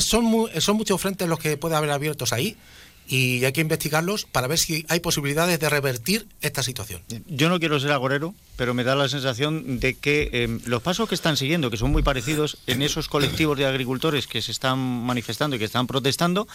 son, 0.00 0.48
son 0.58 0.76
muchos 0.76 1.00
frentes 1.00 1.28
los 1.28 1.38
que 1.38 1.56
puede 1.56 1.76
haber 1.76 1.90
abiertos 1.90 2.32
ahí 2.32 2.56
y 3.08 3.44
hay 3.44 3.52
que 3.52 3.60
investigarlos 3.60 4.24
para 4.24 4.46
ver 4.46 4.58
si 4.58 4.84
hay 4.88 5.00
posibilidades 5.00 5.60
de 5.60 5.68
revertir 5.68 6.26
esta 6.40 6.62
situación. 6.62 7.02
Yo 7.26 7.48
no 7.48 7.60
quiero 7.60 7.78
ser 7.78 7.92
agorero, 7.92 8.34
pero 8.56 8.74
me 8.74 8.84
da 8.84 8.96
la 8.96 9.08
sensación 9.08 9.78
de 9.78 9.94
que 9.94 10.30
em, 10.32 10.60
los 10.66 10.82
pasos 10.82 11.08
que 11.08 11.14
están 11.14 11.36
siguiendo, 11.36 11.70
que 11.70 11.76
son 11.76 11.92
muy 11.92 12.02
parecidos 12.02 12.58
en 12.66 12.82
esos 12.82 13.08
colectivos 13.08 13.58
de 13.58 13.66
agricultores 13.66 14.26
que 14.26 14.42
se 14.42 14.52
están 14.52 14.78
manifestando 14.78 15.56
y 15.56 15.58
que 15.58 15.64
están 15.64 15.86
protestando, 15.86 16.48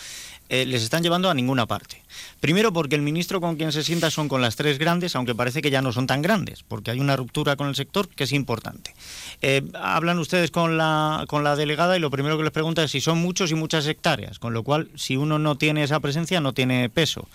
eh, 0.52 0.66
les 0.66 0.84
están 0.84 1.02
llevando 1.02 1.30
a 1.30 1.34
ninguna 1.34 1.66
parte. 1.66 2.04
Primero 2.42 2.74
porque 2.74 2.96
el 2.96 3.02
ministro 3.02 3.40
con 3.40 3.56
quien 3.56 3.72
se 3.72 3.84
sienta 3.84 4.12
son 4.12 4.28
con 4.28 4.42
las 4.42 4.58
tres 4.58 4.80
grandes, 4.80 5.16
aunque 5.16 5.34
parece 5.34 5.62
que 5.62 5.72
ya 5.72 5.82
no 5.82 5.94
son 5.94 6.08
tan 6.08 6.22
grandes, 6.22 6.64
porque 6.64 6.92
hay 6.92 7.00
una 7.00 7.16
ruptura 7.16 7.56
con 7.56 7.70
el 7.70 7.76
sector 7.76 8.10
que 8.10 8.26
es 8.26 8.34
importante. 8.34 8.94
Eh, 9.42 9.64
hablan 9.74 10.20
ustedes 10.20 10.52
con 10.52 10.78
la, 10.78 11.24
con 11.30 11.46
la 11.46 11.56
delegada 11.56 11.96
y 11.96 12.02
lo 12.02 12.12
primero 12.12 12.38
que 12.38 12.44
les 12.44 12.52
pregunta 12.52 12.84
es 12.84 12.92
si 12.92 13.00
son 13.00 13.20
muchos 13.20 13.50
y 13.52 13.56
muchas 13.56 13.88
hectáreas, 13.88 14.40
con 14.40 14.54
lo 14.54 14.64
cual 14.64 14.90
si 14.96 15.16
uno 15.16 15.40
no 15.40 15.56
tiene 15.56 15.84
esa 15.84 16.02
presencia 16.02 16.42
no 16.42 16.52
tiene 16.52 16.90
peso. 16.90 17.30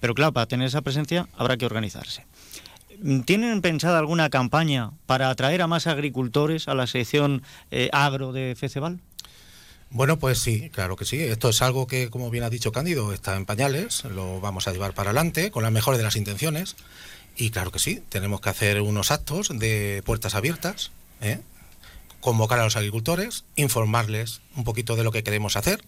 Pero 0.00 0.14
claro, 0.14 0.32
para 0.32 0.46
tener 0.46 0.66
esa 0.66 0.80
presencia 0.80 1.28
habrá 1.36 1.58
que 1.58 1.66
organizarse. 1.66 2.24
¿Tienen 3.26 3.60
pensada 3.60 3.98
alguna 3.98 4.30
campaña 4.30 4.92
para 5.04 5.28
atraer 5.28 5.60
a 5.60 5.66
más 5.66 5.86
agricultores 5.86 6.66
a 6.68 6.74
la 6.74 6.86
sección 6.86 7.42
eh, 7.70 7.90
agro 7.92 8.32
de 8.32 8.54
Feceval? 8.56 9.00
Bueno, 9.94 10.18
pues 10.18 10.40
sí, 10.40 10.70
claro 10.70 10.96
que 10.96 11.04
sí. 11.04 11.22
Esto 11.22 11.50
es 11.50 11.62
algo 11.62 11.86
que, 11.86 12.10
como 12.10 12.28
bien 12.28 12.42
ha 12.42 12.50
dicho 12.50 12.72
Cándido, 12.72 13.12
está 13.12 13.36
en 13.36 13.46
pañales, 13.46 14.02
lo 14.02 14.40
vamos 14.40 14.66
a 14.66 14.72
llevar 14.72 14.92
para 14.92 15.10
adelante 15.10 15.52
con 15.52 15.62
la 15.62 15.70
mejor 15.70 15.96
de 15.96 16.02
las 16.02 16.16
intenciones. 16.16 16.74
Y 17.36 17.50
claro 17.50 17.70
que 17.70 17.78
sí, 17.78 18.02
tenemos 18.08 18.40
que 18.40 18.48
hacer 18.48 18.80
unos 18.80 19.12
actos 19.12 19.50
de 19.56 20.02
puertas 20.04 20.34
abiertas, 20.34 20.90
¿eh? 21.20 21.38
convocar 22.20 22.58
a 22.58 22.64
los 22.64 22.74
agricultores, 22.74 23.44
informarles 23.54 24.40
un 24.56 24.64
poquito 24.64 24.96
de 24.96 25.04
lo 25.04 25.12
que 25.12 25.22
queremos 25.22 25.56
hacer, 25.56 25.84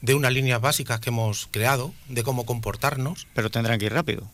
de 0.00 0.14
unas 0.16 0.32
líneas 0.32 0.60
básicas 0.60 0.98
que 0.98 1.10
hemos 1.10 1.46
creado, 1.52 1.94
de 2.08 2.24
cómo 2.24 2.46
comportarnos. 2.46 3.28
Pero 3.32 3.48
tendrán 3.48 3.78
que 3.78 3.86
ir 3.86 3.92
rápido. 3.92 4.28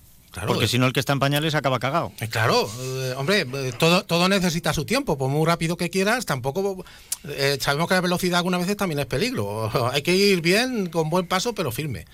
Porque 0.47 0.67
si 0.67 0.79
no, 0.79 0.87
el 0.87 0.93
que 0.93 1.01
está 1.01 1.13
en 1.13 1.19
pañales 1.19 1.55
acaba 1.55 1.79
cagado. 1.79 2.13
Eh, 2.21 2.29
claro, 2.29 2.69
eh, 2.81 3.15
hombre, 3.17 3.41
eh, 3.41 3.73
todo, 3.79 4.05
todo 4.05 4.29
necesita 4.29 4.73
su 4.73 4.85
tiempo. 4.85 5.19
Por 5.19 5.29
muy 5.29 5.47
rápido 5.47 5.77
que 5.77 5.91
quieras, 5.91 6.25
tampoco. 6.27 6.85
sabemos 7.61 7.89
que 7.89 7.95
la 7.95 8.01
velocidad 8.01 8.39
algunas 8.39 8.61
veces 8.61 8.77
también 8.77 9.01
es 9.01 9.07
peligro. 9.07 9.71
Hay 9.93 10.03
que 10.03 10.15
ir 10.15 10.41
bien, 10.41 10.87
con 10.87 11.11
buen 11.11 11.27
paso, 11.27 11.55
pero 11.55 11.71
firme. 11.71 12.07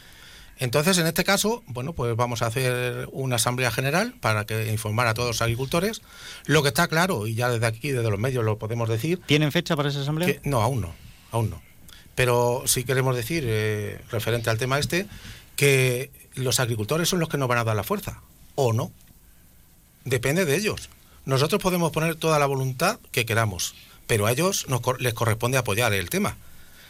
Entonces, 0.60 0.98
en 0.98 1.06
este 1.06 1.22
caso, 1.22 1.62
bueno, 1.68 1.92
pues 1.92 2.16
vamos 2.16 2.42
a 2.42 2.46
hacer 2.46 3.08
una 3.12 3.36
asamblea 3.36 3.70
general 3.70 4.14
para 4.20 4.44
que 4.44 4.72
informar 4.72 5.06
a 5.06 5.14
todos 5.14 5.28
los 5.28 5.42
agricultores. 5.42 6.02
Lo 6.46 6.62
que 6.62 6.68
está 6.68 6.88
claro, 6.88 7.28
y 7.28 7.34
ya 7.34 7.48
desde 7.48 7.66
aquí, 7.66 7.92
desde 7.92 8.10
los 8.10 8.18
medios, 8.18 8.44
lo 8.44 8.58
podemos 8.58 8.88
decir. 8.88 9.20
¿Tienen 9.26 9.52
fecha 9.52 9.76
para 9.76 9.90
esa 9.90 10.00
asamblea? 10.00 10.40
no, 10.42 10.60
aún 10.60 10.80
no, 10.80 10.94
aún 11.30 11.50
no. 11.50 11.62
Pero 12.16 12.64
sí 12.66 12.82
queremos 12.82 13.14
decir, 13.14 13.44
referente 14.10 14.50
al 14.50 14.58
tema 14.58 14.80
este, 14.80 15.06
que 15.54 16.10
los 16.38 16.60
agricultores 16.60 17.08
son 17.08 17.20
los 17.20 17.28
que 17.28 17.38
nos 17.38 17.48
van 17.48 17.58
a 17.58 17.64
dar 17.64 17.76
la 17.76 17.84
fuerza, 17.84 18.22
o 18.54 18.72
no. 18.72 18.92
Depende 20.04 20.44
de 20.44 20.56
ellos. 20.56 20.88
Nosotros 21.24 21.60
podemos 21.60 21.92
poner 21.92 22.16
toda 22.16 22.38
la 22.38 22.46
voluntad 22.46 22.98
que 23.12 23.26
queramos, 23.26 23.74
pero 24.06 24.26
a 24.26 24.32
ellos 24.32 24.66
les 24.98 25.14
corresponde 25.14 25.58
apoyar 25.58 25.92
el 25.92 26.08
tema. 26.08 26.36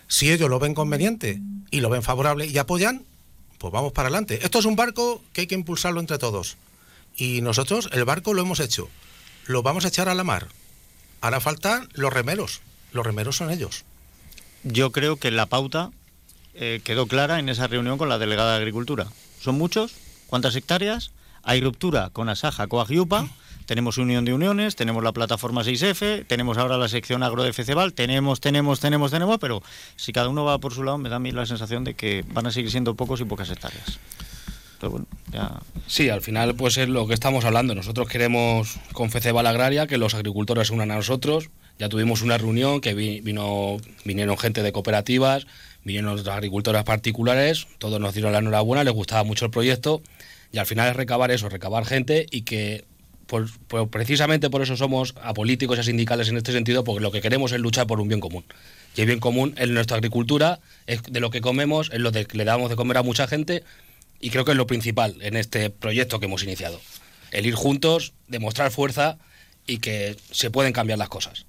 Si 0.07 0.31
ellos 0.31 0.49
lo 0.49 0.59
ven 0.59 0.75
conveniente 0.75 1.41
y 1.71 1.81
lo 1.81 1.91
ven 1.91 2.03
favorable 2.03 2.47
y 2.47 2.57
apoyan, 2.59 3.05
pues 3.59 3.73
vamos 3.73 3.93
para 3.93 4.09
adelante. 4.09 4.39
Esto 4.43 4.61
es 4.61 4.65
un 4.65 4.77
barco 4.77 5.23
que 5.33 5.43
hay 5.43 5.47
que 5.47 5.55
impulsarlo 5.55 6.01
entre 6.01 6.19
todos. 6.19 6.57
Y 7.17 7.41
nosotros 7.43 7.91
el 7.93 8.05
barco 8.05 8.33
lo 8.33 8.43
hemos 8.43 8.61
hecho. 8.61 8.89
Lo 9.47 9.63
vamos 9.63 9.85
a 9.85 9.89
echar 9.89 10.09
a 10.09 10.15
la 10.15 10.25
mar. 10.25 10.49
Hará 11.21 11.41
falta 11.41 11.87
los 11.93 12.13
remeros. 12.13 12.61
Los 12.93 13.05
remeros 13.05 13.37
son 13.37 13.51
ellos. 13.51 13.85
Yo 14.63 14.93
creo 14.93 15.17
que 15.17 15.31
la 15.31 15.47
pauta 15.47 15.91
eh, 16.55 16.81
quedó 16.85 17.07
clara 17.07 17.39
en 17.39 17.49
esa 17.49 17.67
reunión 17.67 17.99
con 17.99 18.09
la 18.09 18.19
delegada 18.19 18.53
de 18.53 18.59
Agricultura. 18.59 19.09
¿Son 19.49 19.57
muchos? 19.57 19.95
¿Cuántas 20.27 20.55
hectáreas? 20.57 21.11
Hay 21.43 21.63
ruptura 21.63 22.11
con 22.11 22.29
Asaja, 22.29 22.67
Coagiupa. 22.67 23.27
Tenemos 23.65 23.97
Unión 23.97 24.27
de 24.27 24.35
Uniones, 24.35 24.77
tenemos 24.77 25.03
la 25.03 25.13
plataforma 25.13 25.63
6F, 25.63 26.27
tenemos 26.27 26.59
ahora 26.59 26.77
la 26.77 26.87
sección 26.87 27.23
agro 27.23 27.43
de 27.45 27.55
Feceval, 27.55 27.95
tenemos, 27.95 28.43
tenemos, 28.43 28.79
tenemos, 28.79 29.11
tenemos, 29.11 29.39
pero 29.39 29.63
si 29.97 30.13
cada 30.13 30.29
uno 30.29 30.45
va 30.45 30.59
por 30.59 30.75
su 30.75 30.83
lado, 30.83 30.99
me 30.99 31.09
da 31.09 31.17
a 31.17 31.19
mí 31.19 31.33
la 31.33 31.47
sensación 31.47 31.83
de 31.83 31.95
que 31.95 32.27
van 32.29 32.47
a 32.47 32.51
seguir 32.51 32.71
siendo 32.71 32.95
pocos 32.95 33.23
y 33.23 33.25
pocas 33.25 33.49
hectáreas. 33.49 33.99
Sí, 35.87 36.11
al 36.11 36.21
final 36.21 36.55
pues 36.55 36.77
es 36.77 36.91
lo 36.91 37.07
que 37.07 37.15
estamos 37.15 37.47
hablando. 37.47 37.75
Nosotros 37.75 38.07
queremos 38.07 38.77
con 38.93 39.11
Feceval 39.11 39.47
Agraria 39.47 39.87
que 39.87 39.97
los 39.97 40.13
agricultores 40.13 40.69
se 40.69 40.75
unan 40.75 40.91
a 40.91 40.97
nosotros. 40.97 41.49
Ya 41.79 41.89
tuvimos 41.89 42.21
una 42.21 42.37
reunión 42.37 42.83
que 42.83 42.93
vino, 42.93 43.79
vinieron 44.05 44.37
gente 44.37 44.63
de 44.63 44.73
cooperativas, 44.73 45.47
vinieron 45.89 46.13
otras 46.13 46.37
agricultoras 46.37 46.85
particulares, 46.85 47.67
todos 47.79 47.99
nos 47.99 48.13
dieron 48.13 48.33
la 48.33 48.39
enhorabuena, 48.39 48.85
les 48.85 48.93
gustaba 48.93 49.25
mucho 49.25 49.47
el 49.47 49.51
proyecto 49.51 50.03
y 50.53 50.59
al 50.59 50.67
final 50.67 50.91
es 50.91 50.97
recabar 50.97 51.31
eso, 51.31 51.49
recabar 51.49 51.85
gente 51.87 52.27
y 52.31 52.43
que 52.43 52.85
precisamente 53.91 54.51
por 54.51 54.63
eso 54.63 54.77
somos 54.77 55.15
apolíticos 55.23 55.79
y 55.79 55.83
sindicales 55.83 56.29
en 56.29 56.37
este 56.37 56.53
sentido, 56.53 56.85
porque 56.85 57.01
lo 57.01 57.11
que 57.11 57.21
queremos 57.21 57.53
es 57.53 57.61
luchar 57.61 57.87
por 57.87 58.01
un 58.01 58.09
bien 58.09 58.21
común. 58.21 58.45
Y 58.97 59.01
el 59.01 59.07
bien 59.07 59.19
común 59.19 59.55
es 59.59 59.69
nuestra 59.69 59.97
agricultura, 59.97 60.61
es 60.87 61.03
de 61.03 61.21
lo 61.21 61.31
que 61.31 61.41
comemos, 61.41 61.91
es 61.93 62.01
lo 62.01 62.13
que 62.13 62.27
le 62.33 62.45
damos 62.45 62.71
de 62.71 62.77
comer 62.77 62.99
a 62.99 63.03
mucha 63.03 63.27
gente 63.27 63.65
y 64.21 64.31
creo 64.31 64.45
que 64.45 64.53
es 64.53 64.57
lo 64.57 64.67
principal 64.67 65.17
en 65.21 65.37
este 65.37 65.71
proyecto 65.71 66.21
que 66.21 66.27
hemos 66.27 66.43
iniciado. 66.43 66.81
El 67.31 67.47
ir 67.47 67.55
juntos, 67.55 68.13
demostrar 68.27 68.71
fuerza 68.71 69.19
y 69.67 69.79
que 69.79 70.17
se 70.31 70.51
pueden 70.51 70.73
cambiar 70.73 70.99
las 70.99 71.09
cosas. 71.09 71.47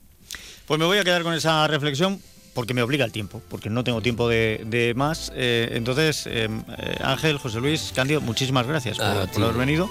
Pues 0.65 0.79
me 0.79 0.86
voy 0.86 0.98
a 0.98 1.03
quedar 1.03 1.24
con 1.24 1.34
esa 1.34 1.67
reflexión 1.67 2.22
porque 2.53 2.74
me 2.74 2.82
obliga 2.82 3.06
el 3.06 3.12
tiempo, 3.12 3.41
porque 3.50 3.70
no 3.70 3.84
tengo 3.84 4.01
tiempo 4.01 4.27
de, 4.27 4.94
más. 4.96 5.32
Eh, 5.36 5.70
entonces, 5.74 6.25
eh, 6.27 6.50
eh, 6.77 6.98
Ángel, 7.03 7.38
José 7.38 7.60
Luis, 7.60 7.91
Cándido, 7.96 8.22
muchísimas 8.22 8.68
gracias 8.68 8.98
por, 8.98 9.44
haber 9.44 9.58
venido. 9.58 9.89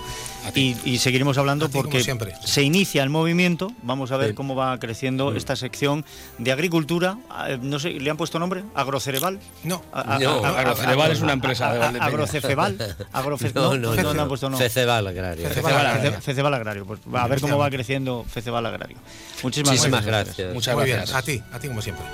Y, 0.55 0.99
seguiremos 0.99 1.38
hablando 1.38 1.69
porque 1.71 2.03
se 2.45 2.62
inicia 2.62 3.03
el 3.03 3.11
movimiento. 3.11 3.71
Vamos 3.83 4.12
a 4.12 4.17
ver 4.17 4.35
cómo 4.35 4.55
va 4.55 4.79
creciendo 4.79 5.35
esta 5.35 5.57
sección 5.57 6.05
de 6.38 6.53
agricultura. 6.53 7.19
Ah, 7.31 7.57
no 7.61 7.79
sé, 7.79 7.91
¿le 7.91 8.11
han 8.11 8.17
puesto 8.17 8.38
nombre? 8.38 8.65
¿Agrocerebal? 8.75 9.38
No, 9.65 9.83
Agrocerebal 9.93 11.12
es 11.12 11.21
una 11.21 11.33
empresa 11.35 11.73
de 11.73 11.99
¿Agrocefebal? 11.99 12.77
no, 13.55 13.77
no, 13.77 13.95
no, 13.95 14.15
no, 14.15 14.23
han 14.23 14.29
puesto 14.29 14.49
nombre. 14.49 14.69
Feceval 14.69 15.07
Agrario. 15.07 15.49
Feceval 16.21 16.55
Agrario. 16.55 16.87
Pues 16.87 17.00
a 17.12 17.27
ver 17.29 17.41
cómo 17.41 17.59
va 17.59 17.71
creciendo 17.71 18.25
Feceval 18.29 18.67
Agrario. 18.67 18.97
Muchísimas, 19.43 20.05
gracias. 20.05 20.55
Muchas 20.55 20.77
gracias. 20.77 21.15
A 21.15 21.23
ti, 21.23 21.43
a 21.53 21.59
ti 21.59 21.69
como 21.69 21.83
siempre. 21.83 22.05